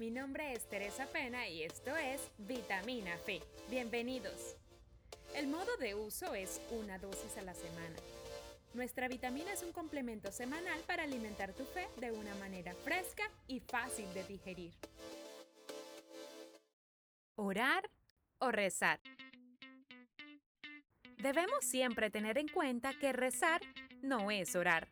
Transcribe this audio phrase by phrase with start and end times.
[0.00, 3.42] Mi nombre es Teresa Pena y esto es Vitamina Fe.
[3.68, 4.56] Bienvenidos.
[5.36, 7.96] El modo de uso es una dosis a la semana.
[8.72, 13.60] Nuestra vitamina es un complemento semanal para alimentar tu fe de una manera fresca y
[13.60, 14.72] fácil de digerir.
[17.34, 17.90] Orar
[18.38, 19.00] o rezar.
[21.18, 23.60] Debemos siempre tener en cuenta que rezar
[24.00, 24.88] no es orar,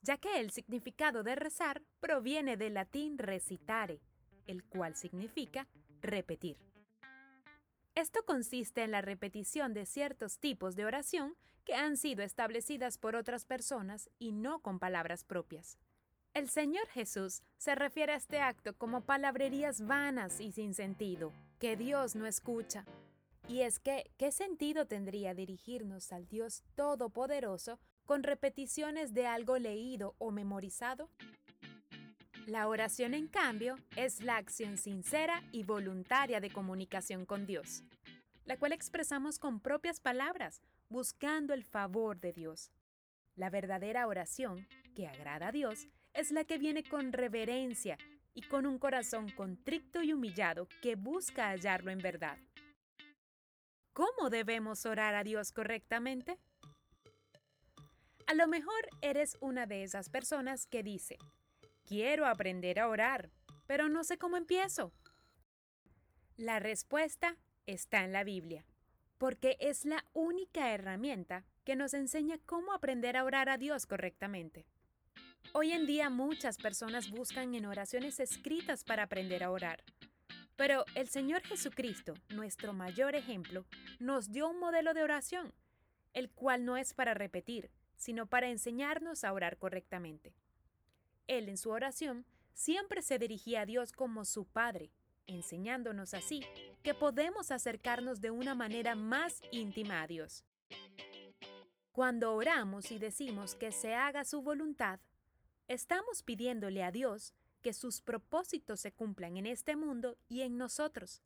[0.00, 4.00] ya que el significado de rezar proviene del latín recitare,
[4.46, 5.66] el cual significa
[6.00, 6.56] repetir.
[7.94, 13.16] Esto consiste en la repetición de ciertos tipos de oración que han sido establecidas por
[13.16, 15.78] otras personas y no con palabras propias.
[16.34, 21.76] El Señor Jesús se refiere a este acto como palabrerías vanas y sin sentido, que
[21.76, 22.86] Dios no escucha.
[23.48, 30.14] Y es que, ¿qué sentido tendría dirigirnos al Dios Todopoderoso con repeticiones de algo leído
[30.18, 31.10] o memorizado?
[32.46, 37.84] La oración, en cambio, es la acción sincera y voluntaria de comunicación con Dios,
[38.44, 42.72] la cual expresamos con propias palabras, buscando el favor de Dios.
[43.36, 44.66] La verdadera oración,
[44.96, 47.96] que agrada a Dios, es la que viene con reverencia
[48.34, 52.38] y con un corazón contrito y humillado que busca hallarlo en verdad.
[53.92, 56.38] ¿Cómo debemos orar a Dios correctamente?
[58.26, 61.18] A lo mejor eres una de esas personas que dice,
[61.92, 63.30] Quiero aprender a orar,
[63.66, 64.94] pero no sé cómo empiezo.
[66.38, 68.64] La respuesta está en la Biblia,
[69.18, 74.64] porque es la única herramienta que nos enseña cómo aprender a orar a Dios correctamente.
[75.52, 79.84] Hoy en día muchas personas buscan en oraciones escritas para aprender a orar,
[80.56, 83.66] pero el Señor Jesucristo, nuestro mayor ejemplo,
[84.00, 85.52] nos dio un modelo de oración,
[86.14, 90.32] el cual no es para repetir, sino para enseñarnos a orar correctamente.
[91.26, 94.90] Él en su oración siempre se dirigía a Dios como su Padre,
[95.26, 96.44] enseñándonos así
[96.82, 100.44] que podemos acercarnos de una manera más íntima a Dios.
[101.92, 105.00] Cuando oramos y decimos que se haga su voluntad,
[105.68, 111.22] estamos pidiéndole a Dios que sus propósitos se cumplan en este mundo y en nosotros,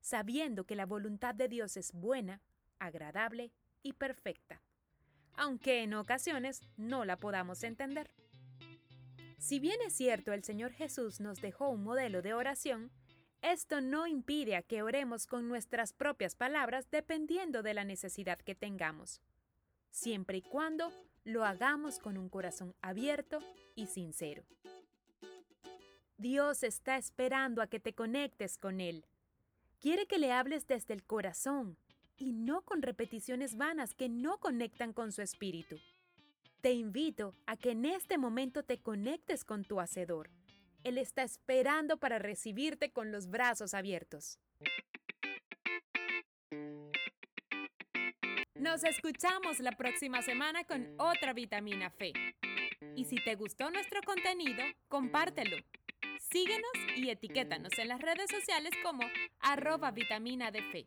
[0.00, 2.42] sabiendo que la voluntad de Dios es buena,
[2.78, 3.52] agradable
[3.82, 4.62] y perfecta,
[5.34, 8.10] aunque en ocasiones no la podamos entender.
[9.40, 12.92] Si bien es cierto el Señor Jesús nos dejó un modelo de oración,
[13.40, 18.54] esto no impide a que oremos con nuestras propias palabras dependiendo de la necesidad que
[18.54, 19.22] tengamos,
[19.90, 20.92] siempre y cuando
[21.24, 23.38] lo hagamos con un corazón abierto
[23.74, 24.44] y sincero.
[26.18, 29.06] Dios está esperando a que te conectes con Él.
[29.80, 31.78] Quiere que le hables desde el corazón
[32.18, 35.80] y no con repeticiones vanas que no conectan con su espíritu.
[36.60, 40.28] Te invito a que en este momento te conectes con tu Hacedor.
[40.84, 44.38] Él está esperando para recibirte con los brazos abiertos.
[48.54, 52.12] Nos escuchamos la próxima semana con otra vitamina Fe.
[52.94, 55.56] Y si te gustó nuestro contenido, compártelo.
[56.18, 59.02] Síguenos y etiquétanos en las redes sociales como
[59.40, 60.84] arroba vitamina de fe.